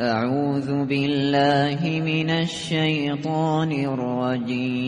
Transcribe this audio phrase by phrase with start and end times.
[0.00, 4.86] اعوذ بالله من الشیطان الرجیم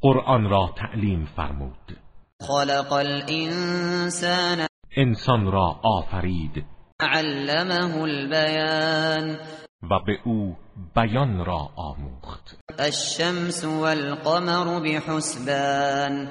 [0.00, 2.07] قرآن را تعلیم فرمود.
[2.42, 6.64] خلق الانسان انسان را آفرید.
[7.00, 9.36] علمه البیان.
[9.82, 10.56] و به او
[10.96, 12.58] بیان را آموخت.
[12.78, 16.28] الشمس والقمر بحسبان.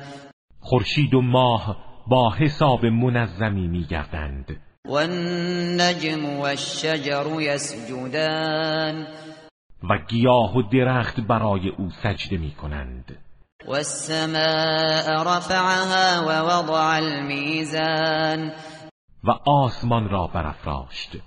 [0.59, 1.77] خورشید و ماه
[2.07, 4.61] با حساب منظمی میگردند.
[4.85, 9.07] والنجم والشجر يسجدان.
[9.83, 13.26] و گیاه و درخت برای او سجده می کنند
[13.67, 18.51] والسماء رفعها ووضع الميزان.
[19.23, 21.17] و آسمان را برافراشت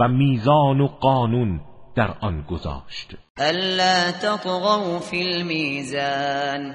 [0.00, 1.60] و میزان و قانون
[1.96, 3.16] در آن گذاشت.
[3.38, 6.74] الا تطغوا في الميزان.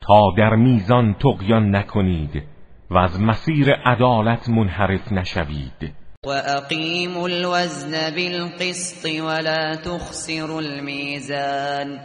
[0.00, 2.42] تا در میزان تقیان نکنید
[2.90, 5.94] و از مسیر عدالت منحرف نشوید.
[6.26, 11.98] واقيموا الوزن بالقسط ولا تخسروا الميزان.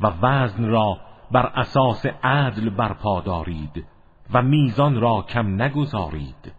[0.00, 0.96] و وزن را
[1.30, 3.84] بر اساس عدل برپا دارید
[4.34, 6.52] و میزان را کم نگذارید.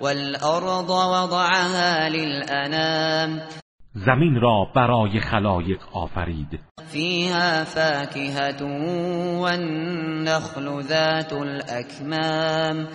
[0.00, 3.40] والارض وضعها للانام
[3.92, 6.60] زمین را برای خلایق آفرید.
[6.88, 8.62] فيها فاكهة
[9.40, 12.88] والنخل ذات الأكمام.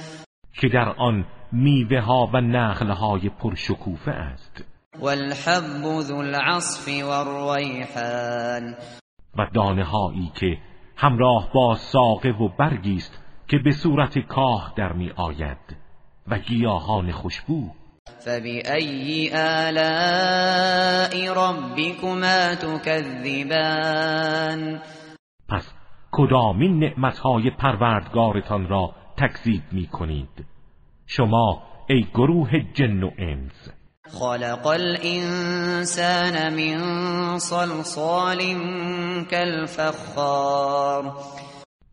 [0.61, 4.63] که در آن میوه ها و نخل های پرشکوفه است.
[4.99, 8.75] والحب ذو العصف والريحان
[9.37, 10.57] و دانه هایی که
[10.95, 15.77] همراه با ساقه و برگی است که به صورت کاه در می آید
[16.27, 17.69] و گیاهان خوشبو.
[18.25, 23.81] فبأي آلاء ربكما تكذبان؟
[25.49, 25.73] پس
[26.11, 30.45] کدامین نعمتهای پروردگارتان را تکذیب می کنید؟
[31.05, 33.69] شما ای گروه جن و انس
[34.11, 36.77] خلق الإنسان من
[37.39, 38.39] صلصال
[39.31, 41.13] كالفخار.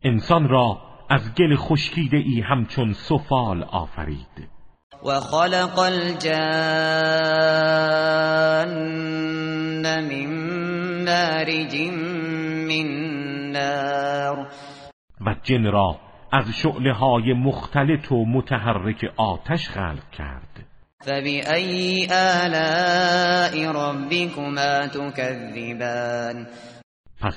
[0.03, 0.79] انسان را
[1.11, 4.49] از گل خشکیده ای همچون سفال آفرید.
[5.05, 6.31] وخلق الجان
[9.83, 10.09] من
[11.05, 11.75] مارج
[12.69, 12.87] من
[13.53, 14.49] نار.
[15.27, 15.97] و جن را
[16.33, 20.70] از شعله های مختلط و متحرک آتش خلق کرد.
[21.01, 26.47] فبأي آلاء ربكما تكذبان؟
[27.21, 27.35] پس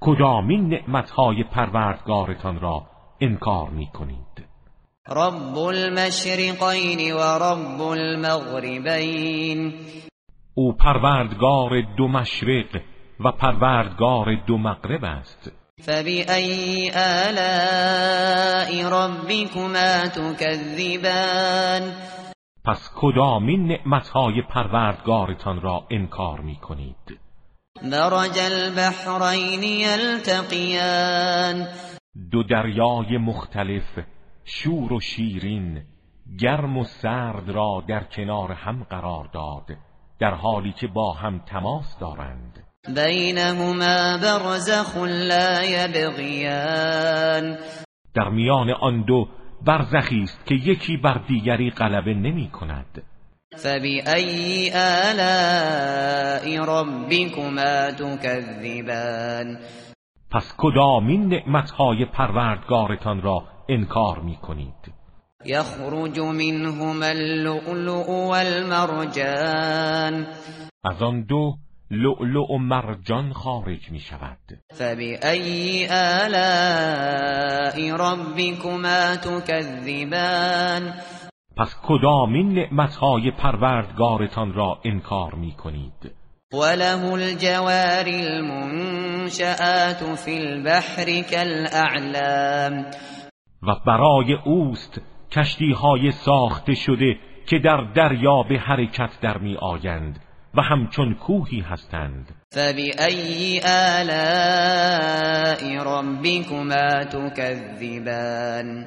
[0.00, 2.82] کدامین نعمتهای پروردگارتان را
[3.20, 4.44] انکار می کنید
[5.08, 9.74] رب المشرقين ورب المغربين.
[10.54, 12.80] او پروردگار دو مشرق
[13.20, 15.52] و پروردگار دو مغرب است.
[15.82, 21.92] فبأي آلاء ربكما تكذبان؟
[22.66, 27.20] پس کدامین نعمتهای پروردگارتان را انکار می کنید
[27.82, 31.66] مرج البحرين يلتقيان
[32.30, 33.98] دو دریای مختلف
[34.44, 35.82] شور و شیرین
[36.40, 39.76] گرم و سرد را در کنار هم قرار داد
[40.18, 42.64] در حالی که با هم تماس دارند.
[42.94, 47.58] بينهما برزخ لا يبغيان
[48.14, 49.28] در میان آن دو
[49.66, 53.02] برزخی است که یکی بر دیگری غلبه نمی کند.
[53.56, 59.58] فبأي آلاء ربكما تكذبان؟
[60.30, 64.92] پس کدامین نعمتهای پروردگارتان را انکار می کنید؟
[65.46, 69.46] يخرج منهما اللؤلؤ والمرجان.
[70.84, 71.56] از آن دو
[71.90, 74.38] لؤلؤ و مرجان خارج می شود
[74.74, 75.86] فبأي
[76.22, 80.92] آلاء ربكما تكذبان؟
[81.56, 86.12] پس کدامین نعمتهای پروردگارتان را انکار می کنید
[86.52, 92.84] وله الجوار المنشآت في البحر كالأعلام.
[93.62, 97.16] و برای اوست کشتی های ساخته شده
[97.46, 100.23] که در دریا به حرکت در می آیند
[100.56, 102.34] و همچون کوهی هستند.
[102.52, 103.60] فبأي
[104.00, 108.86] آلاء ربكما تكذبان؟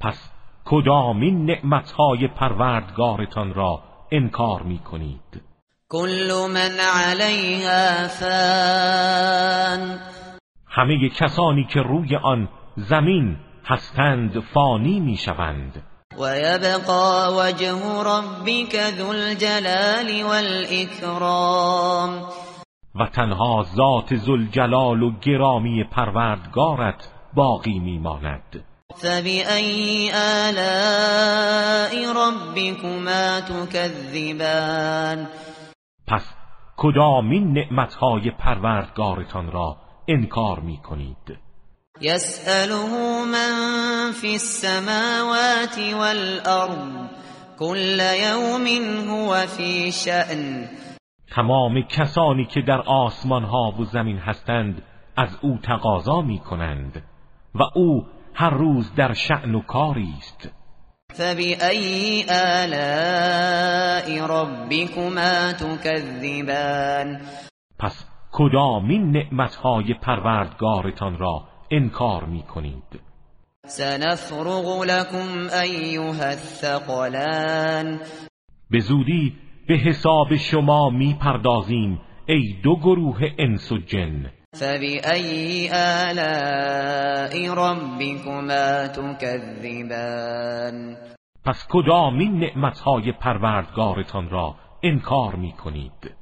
[0.00, 0.30] پس
[0.64, 3.82] کدامین نعمتهای پروردگارتان را
[4.12, 5.42] انکار می کنید
[5.88, 9.98] كل من عليها فان.
[10.66, 15.72] همه کسانی که روی آن زمین هستند فانی می‌شوند.
[15.76, 22.10] و یبقى وجه ربك ذو الجلال والاکرام
[22.94, 28.64] و تنها ذات زلجلال و گرامی پروردگارت باقی میماند.
[28.96, 35.28] فبأي آلاء ربكما تكذبان؟
[36.06, 36.34] پس
[36.76, 39.76] کدامین نعمتهای پروردگارتان را
[40.08, 41.43] انکار می کنید
[42.00, 47.08] یسأله من فی السماوات والارض
[47.58, 48.66] كل یوم
[49.08, 50.68] هو فی شأن.
[51.36, 54.82] تمام کسانی که در آسمان ها و زمین هستند
[55.16, 57.02] از او تقاضا می کنند
[57.54, 60.50] و او هر روز در شأن و کاری است.
[61.14, 67.20] فبأي آلاء ربكما تكذبان؟
[67.78, 73.00] پس کدامین نعمتهای پروردگارتان را انکار می کنید
[73.66, 78.00] سنفرغ لكم ایها الثقلان.
[78.70, 79.32] به زودی
[79.68, 84.30] به حساب شما می پردازیم ای دو گروه انس و جن.
[84.54, 90.36] فبأي آلاء ربكما تكذبان
[91.44, 96.14] پس کدامین نعمتهای پروردگارتان را انکار می کنید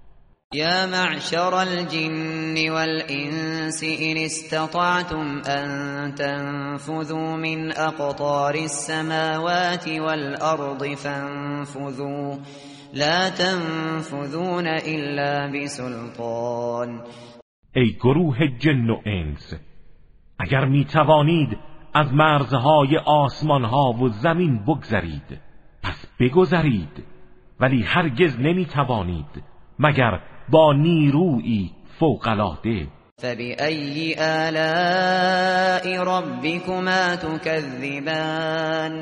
[0.54, 12.36] یا معشر الجن والانس ان استطعتم ان تنفذوا من اقطار السماوات والارض فانفذوا.
[12.94, 17.00] لا تنفذون الا بسلطان.
[17.76, 19.54] ای گروه جن و انس
[20.38, 21.58] اگر می توانید
[21.94, 25.40] از مرزهای آسمانها و زمین بگذرید
[25.82, 27.04] پس بگذرید
[27.60, 29.42] ولی هرگز نمی توانید
[29.78, 32.86] مگر با نیرویی فوقلاده
[33.22, 38.92] فبأي آلاء ربكما تكذبان؟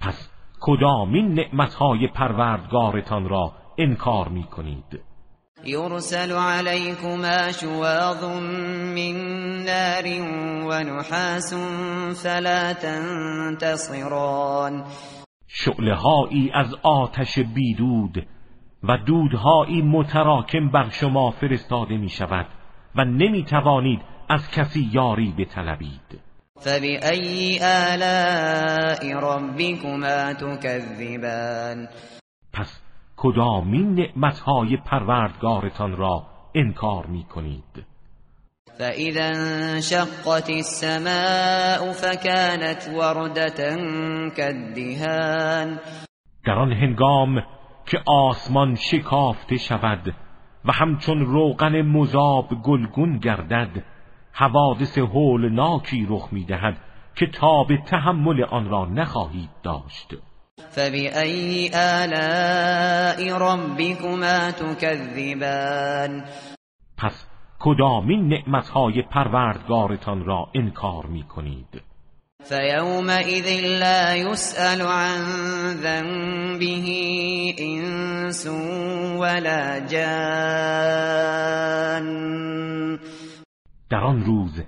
[0.00, 0.28] پس
[0.60, 5.00] کدامین نعمتهای پروردگارتان را انکار می کنید
[5.64, 8.24] يرسل عليكما شواظ
[8.94, 9.16] من
[9.64, 10.04] نار
[10.68, 11.54] ونحاس
[12.22, 12.72] فلا
[13.52, 14.84] تنتصران.
[15.46, 15.98] شعله
[16.54, 18.26] از آتش بیدود
[18.88, 22.46] و دودهایی متراکم بر شما فرستاده می شود
[22.96, 26.20] و نمی توانید از کسی یاری بطلبید.
[26.60, 31.88] فبأي آلاء ربكما تكذبان؟
[32.52, 32.80] پس
[33.16, 37.86] کدامین نعمتهای پروردگارتان را انکار می کنید
[38.78, 43.76] فاذا انشقت السماء فكانت وردة
[44.36, 45.80] كالدهان.
[46.46, 47.42] در آن هنگام
[47.86, 50.14] که آسمان شکافته شود
[50.64, 53.84] و همچون روغن مذاب گلگون گردد
[54.32, 56.76] حوادث هولناکی رخ می‌دهد
[57.16, 60.14] که تاب تحمل آن را نخواهید داشت.
[60.70, 66.24] فبأي آلاء ربكما تكذبان؟
[66.96, 67.26] پس
[67.60, 71.82] کدامین نعمتهای پروردگارتان را انکار می کنید
[72.48, 75.20] فيومئذ لا يسأل عن
[75.82, 76.88] ذنبه
[77.58, 78.46] انس
[79.16, 80.04] ولا جان.
[83.90, 84.62] در آن روز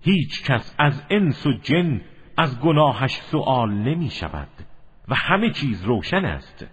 [0.00, 2.00] هیچ کس از انس و جن
[2.38, 4.48] از گناهش سؤال نمی شود
[5.08, 6.66] و همه چیز روشن است.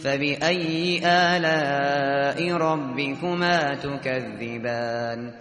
[0.00, 5.32] فبأي آلاء ربكما تكذبان؟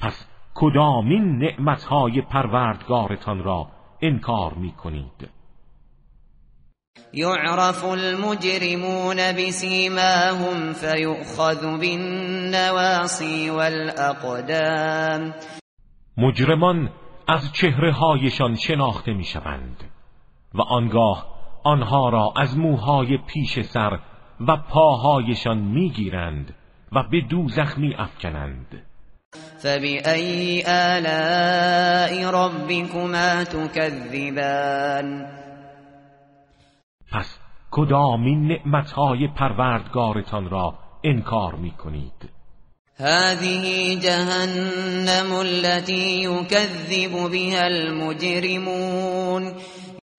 [0.00, 3.68] پس کدامین نعمتهای پروردگارتان را
[4.06, 5.28] انکار می کنید
[7.12, 15.34] یعرف المجرمون بسیماهم فیؤخذ بالنواصی والاقدام
[16.16, 16.90] مجرمان
[17.28, 19.84] از چهره هایشان شناخته می شوند
[20.54, 21.26] و آنگاه
[21.64, 23.98] آنها را از موهای پیش سر
[24.48, 26.54] و پاهایشان می‌گیرند
[26.92, 28.86] و به دوزخ می افکنند
[29.58, 35.26] فبأي آلاء ربكما تكذبان
[37.12, 37.38] پس
[37.70, 40.74] کدامین نعمتهای پروردگارتان را
[41.04, 42.30] انکار می کنید
[42.96, 49.52] هذه جهنم التي يكذب بها المجرمون.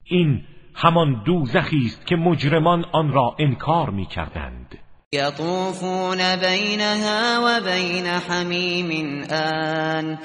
[0.04, 0.42] این
[0.76, 4.78] همان دوزخی است که مجرمان آن را انکار می کردند
[5.14, 10.18] یطوفون بینها و بین حمیم آن.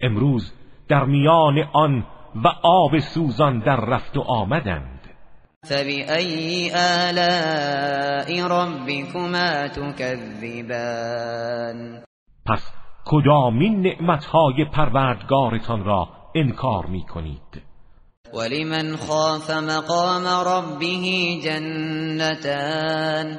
[0.00, 0.52] امروز
[0.88, 2.06] در میان آن
[2.44, 5.00] و آب سوزان در رفت و آمدند.
[5.64, 11.16] فبأي آلاء ربكما تكذبان؟
[12.46, 12.70] پس
[13.06, 17.62] کدامین نعمتهای پروردگارتان را انکار می کنید
[18.34, 20.96] ولمن خاف مقام ربه
[21.44, 23.38] جنتان؟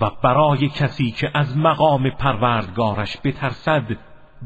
[0.00, 3.96] و برای کسی که از مقام پروردگارش بترسد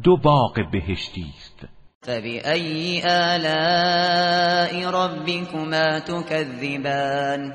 [0.03, 1.69] دو باغ بهشتی است.
[2.03, 7.55] فبأي آلاء ربكما تكذبان؟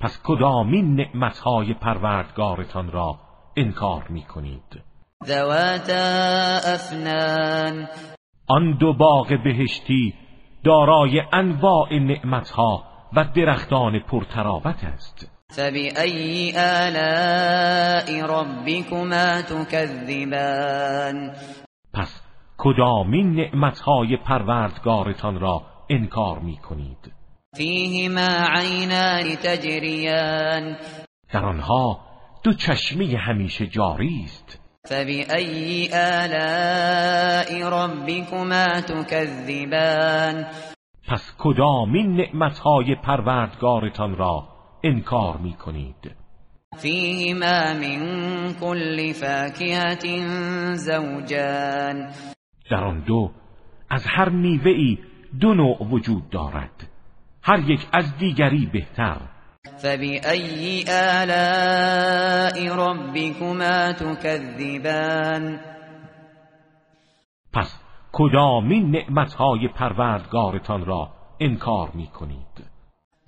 [0.00, 3.18] پس کدامین نعمتهای پروردگارتان را
[3.56, 4.82] انکار می کنید
[5.26, 7.88] ذواتا افنان
[8.46, 10.14] آن دو باغ بهشتی
[10.64, 15.39] دارای انواع نعمتها و درختان پرتراوت است.
[15.56, 21.32] فبأي آلاء ربكما تكذبان
[21.94, 22.22] پس
[22.58, 27.12] کدامین نعمتهای پروردگارتان را انکار می کنید
[27.56, 30.76] فیهما عینان تجریان
[31.32, 32.00] در آنها
[32.44, 34.60] دو چشمه همیشه جاری است.
[34.84, 40.46] فبأي آلاء ربكما تكذبان
[41.08, 44.49] پس کدامین نعمتهای پروردگارتان را
[44.82, 46.20] انکار می کنید
[46.78, 50.26] فیهما من كل فاکهة
[50.74, 52.12] زوجان.
[52.70, 53.30] در آن دو
[53.90, 54.98] از هر میوه
[55.40, 56.88] دو نوع وجود دارد.
[57.42, 59.16] هر یک از دیگری بهتر.
[59.82, 60.84] فبأي
[61.20, 65.60] آلاء ربكما تكذبان؟
[67.52, 67.80] پس
[68.12, 71.08] کدامین نعمتهای پروردگارتان را
[71.40, 72.69] انکار می کنید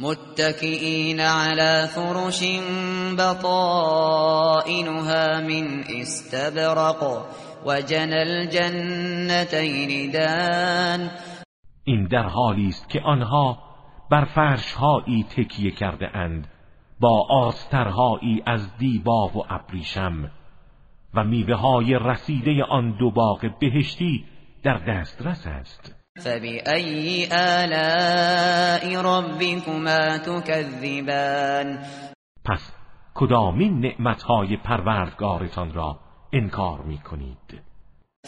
[0.02, 2.44] متكئين على فرش
[3.18, 4.60] بطائنها
[5.40, 7.26] من استبرق
[7.66, 11.10] وجن الجنتين دان.
[11.84, 13.58] این در حالی است که آنها
[14.10, 16.48] بر فرشهایی تکیه کرده اند
[17.00, 20.30] با آسترهایی از دیبا و ابریشم
[21.14, 24.24] و میوه های رسیده آن دو باغ بهشتی
[24.62, 26.01] در دسترس است.
[26.20, 31.78] فبأي آلاء ربكما تكذبان
[32.44, 32.72] پس
[33.14, 35.98] کدامین نعمتهای پروردگارتان را
[36.32, 37.62] انکار می کنید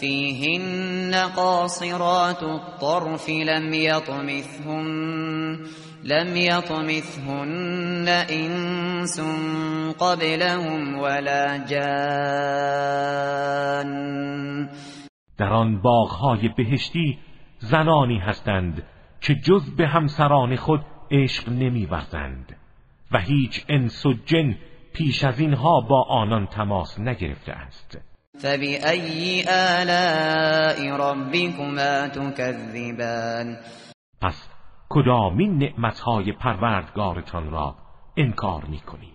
[0.00, 5.59] فيهن قاصرات الطرف لم يطمثهن
[6.05, 9.21] لم يطمثهن انس
[10.00, 11.85] قبلهم ولا جان
[15.38, 17.19] در آن باغهای بهشتی
[17.71, 18.83] زنانی هستند
[19.21, 20.80] که جز به همسران خود
[21.11, 22.56] عشق نمیورزند
[23.12, 24.56] و هیچ انس و جن
[24.94, 27.99] پیش از اینها با آنان تماس نگرفته است.
[28.38, 33.56] فبأي آلاء ربكما تكذبان؟
[34.21, 34.49] پس
[34.88, 37.75] کدامین نعمتهای پروردگارتان را
[38.16, 39.14] انکار می کنید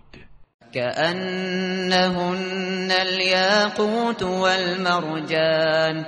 [0.72, 2.10] كأنهن
[2.90, 6.06] الياقوت والمرجان.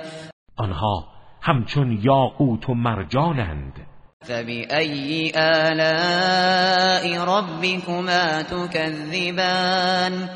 [0.55, 1.12] آنها
[1.45, 3.87] همچون یاقوت و مرجانند.
[4.21, 10.29] فبأي آلاء ربكما تكذبان؟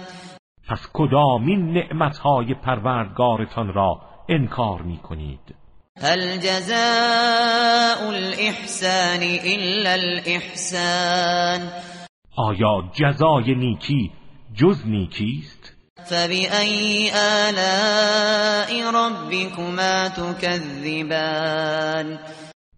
[0.70, 5.56] پس کدامین نعمتهای پروردگارتان را انکار می کنید
[6.02, 11.70] هل جزاء الإحسان إلا الإحسان؟
[12.38, 14.12] آیا جزای نیکی
[14.54, 21.28] جز نیکی است؟ فبأي آلاء ربكما تكذبان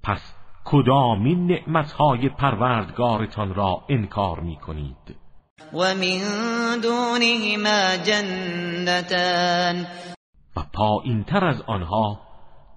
[0.03, 0.21] پس
[0.65, 5.15] کدامین نعمتهای پروردگارتان را انکار می کنید
[5.73, 6.19] ومن
[6.81, 9.87] دونهما جنتان
[10.55, 12.19] و پایین تر از آنها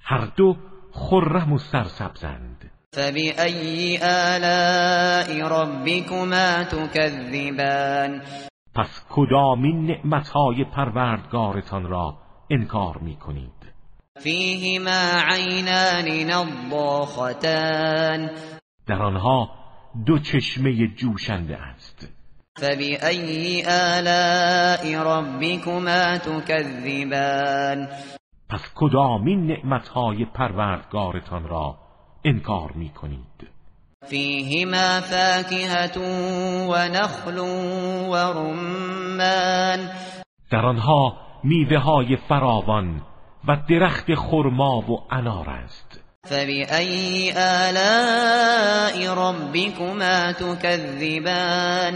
[0.00, 0.56] هر دو
[0.92, 2.70] خرم و سرسبزند.
[2.94, 8.22] فبأي آلاء ربكما تكذبان؟
[8.74, 12.18] پس کدامین نعمتهای پروردگارتان را
[12.50, 13.72] انکار می کنید
[14.22, 18.30] فیهما عینان نضاختان.
[18.86, 19.61] در آنها
[20.06, 22.12] دو چشمه جوشنده است.
[22.56, 27.88] فبأي آلاء ربكما تكذبان؟
[28.48, 31.78] پس کدامین نعمتهای پروردگارتان را
[32.24, 33.48] انکار می کنید
[34.06, 35.98] فیهما فاکهة
[36.68, 39.90] و نخل و رمان
[40.50, 43.02] در آنها میوه های فراوان
[43.48, 46.01] و درخت خرما و انار است.
[46.26, 51.94] فبأي آلاء ربكما تكذبان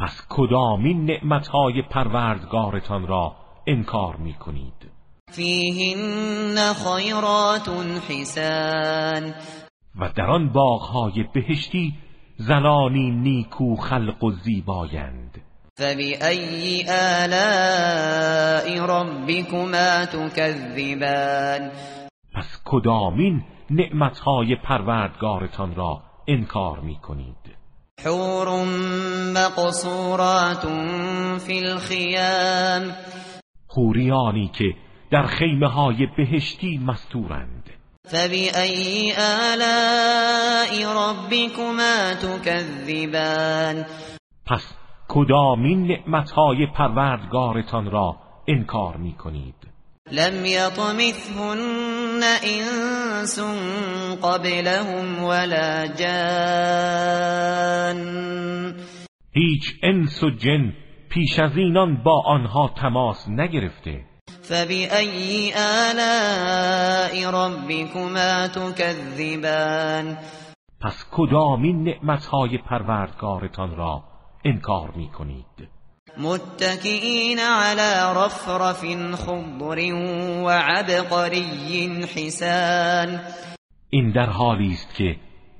[0.00, 4.90] پس کدامین نعمتهای پروردگارتان را انکار می کنید
[5.32, 7.68] فیهن خیرات
[8.08, 9.34] حسان
[10.00, 11.94] و در آن باغهای بهشتی
[12.36, 15.40] زنانی نیکو خلق و زیبایند.
[15.74, 21.70] فبأي آلاء ربكما تكذبان
[22.34, 27.62] پس کدامین نعمتهای پروردگارتان را انکار می کنید
[28.04, 28.48] حور
[29.34, 30.66] مقصورات
[31.38, 32.96] فی الخیام.
[33.68, 34.74] حوریانی که
[35.10, 37.70] در خیمه های بهشتی مستورند.
[38.04, 43.84] فبأي آلاء ربكما تكذبان
[44.46, 44.74] پس
[45.08, 48.16] کدامین نعمتهای پروردگارتان را
[48.48, 49.71] انکار می کنید
[50.12, 53.40] لم یطمثهن انس
[54.22, 56.12] قبلهم ولا جان.
[59.32, 60.72] هیچ انس و جن
[61.10, 64.04] پیش از اینان با آنها تماس نگرفته.
[64.42, 70.16] فبأي آلاء ربكما تكذبان؟
[70.80, 74.04] پس کدامین نعمتهای پروردگارتان را
[74.44, 75.81] انکار می کنید
[76.18, 79.94] متکئین علی رفرف خضر
[80.44, 83.20] و عبقری حسان.
[83.90, 85.16] این در حالی است که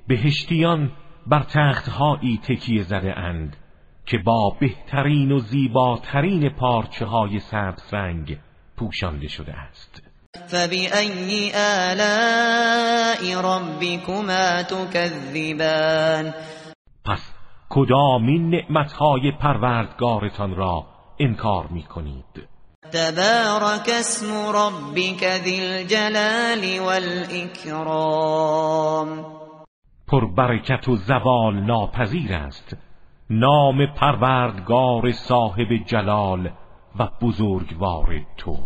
[0.07, 0.91] بهشتیان
[1.27, 3.57] بر تختهایی تکیه زده اند
[4.05, 8.37] که با بهترین و زیباترین پارچه های سبز رنگ
[8.77, 10.01] پوشانده شده است.
[10.47, 16.33] فبأي آلاء ربكما تكذبان؟
[17.05, 17.32] پس
[17.75, 20.85] کدامین نعمتهای پروردگارتان را
[21.19, 22.47] انکار می کنید
[22.91, 28.27] تبارک اسم ربک ذی الجلال والاکرام
[30.07, 32.77] پربرکت و زوال ناپذیر است.
[33.29, 36.49] نام پروردگار صاحب جلال
[36.99, 38.57] و بزرگوار تو.